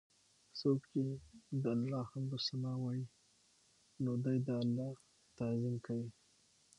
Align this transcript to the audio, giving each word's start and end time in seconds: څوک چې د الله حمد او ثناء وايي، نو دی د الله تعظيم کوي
څوک 0.59 0.81
چې 0.91 1.03
د 1.61 1.63
الله 1.75 2.03
حمد 2.11 2.31
او 2.35 2.39
ثناء 2.47 2.77
وايي، 2.83 3.05
نو 4.03 4.11
دی 4.23 4.37
د 4.47 4.49
الله 4.63 4.89
تعظيم 5.37 5.75
کوي 5.85 6.09